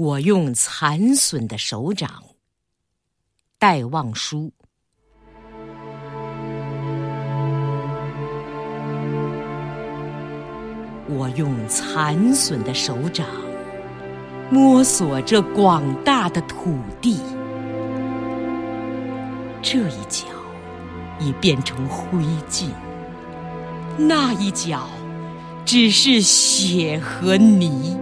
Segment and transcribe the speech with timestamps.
[0.00, 2.10] 我用残损的手掌，
[3.58, 4.50] 戴望舒。
[11.06, 13.26] 我用残损的手掌，
[14.50, 17.20] 摸索着广大的土地，
[19.60, 20.24] 这一角
[21.18, 22.70] 已变成灰烬，
[23.98, 24.88] 那一角
[25.66, 27.99] 只是血和泥。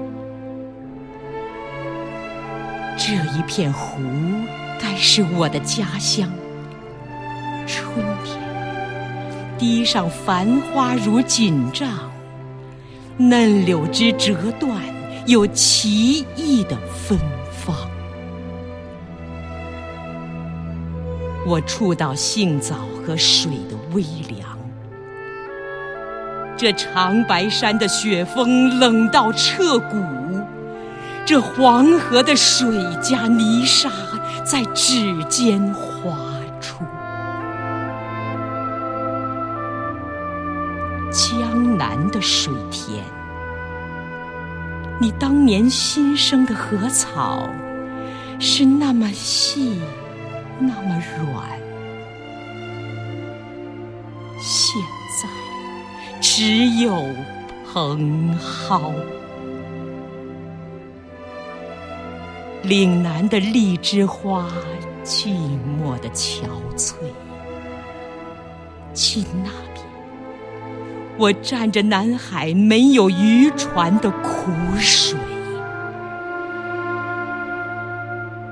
[3.09, 4.03] 这一片湖
[4.79, 6.30] 该是我的家乡。
[7.66, 8.39] 春天，
[9.57, 11.89] 堤上繁花如锦帐，
[13.16, 14.71] 嫩柳枝折断，
[15.27, 17.19] 有奇异的芬
[17.51, 17.75] 芳。
[21.47, 24.47] 我触到杏枣和水的微凉，
[26.59, 29.97] 这长白山的雪峰冷到彻骨。
[31.28, 32.66] 这黄河的水
[33.02, 33.91] 加泥沙
[34.46, 36.16] 在指尖划
[36.59, 36.82] 出，
[41.10, 43.04] 江南的水田，
[44.98, 47.46] 你当年新生的禾草
[48.40, 49.82] 是那么细，
[50.59, 51.46] 那么软，
[54.40, 54.80] 现
[55.20, 55.29] 在
[56.23, 57.04] 只有
[57.70, 58.95] 蓬蒿。
[62.62, 64.47] 岭南的荔枝花，
[65.04, 65.28] 寂
[65.81, 66.42] 寞的憔
[66.76, 66.94] 悴。
[68.94, 69.87] 去那边，
[71.16, 75.16] 我站着南海没有渔船的苦水。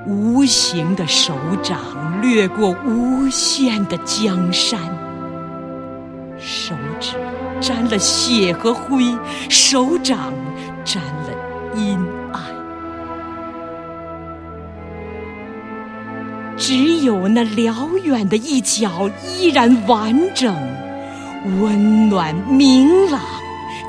[0.05, 1.77] 无形的手掌
[2.21, 4.79] 掠过无限的江山，
[6.39, 7.17] 手指
[7.59, 9.03] 沾了血和灰，
[9.49, 10.33] 手掌
[10.85, 11.99] 沾了阴
[16.57, 20.53] 只有那辽远的一角依然完整、
[21.61, 23.21] 温暖、明朗、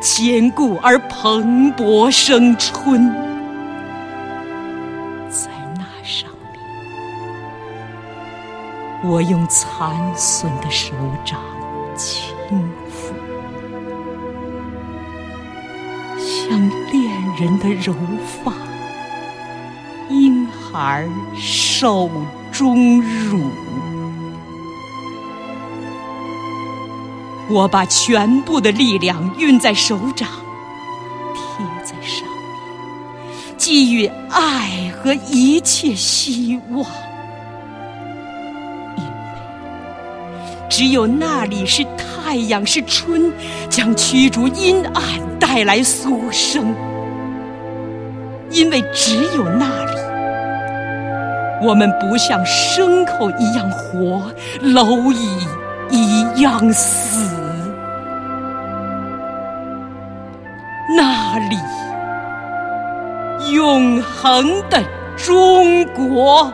[0.01, 3.09] 坚固而蓬勃生春。
[5.31, 6.61] 在那上面，
[9.11, 10.93] 我用残损的手
[11.25, 11.41] 掌
[11.97, 12.35] 轻
[12.91, 13.15] 抚，
[16.19, 17.95] 像恋人的柔
[18.45, 18.53] 发，
[20.11, 22.11] 婴孩手。
[22.59, 23.53] 中乳，
[27.49, 30.29] 我把全部的力量运在手掌，
[31.37, 36.85] 贴在上面，寄予爱和一切希望。
[38.97, 39.11] 因为
[40.69, 43.33] 只有那里是太阳，是春，
[43.71, 45.05] 将驱逐阴暗，
[45.39, 46.75] 带来苏生。
[48.51, 49.98] 因为只有那里。
[51.61, 54.23] 我们不像牲口一样活，
[54.63, 55.47] 蝼蚁
[55.91, 57.29] 一样死。
[60.97, 61.57] 那里，
[63.53, 64.83] 永恒的
[65.17, 66.53] 中国。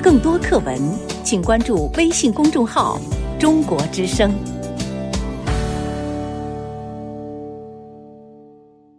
[0.00, 0.78] 更多课文，
[1.24, 2.98] 请关注微信公众号。
[3.38, 4.32] 中国之声。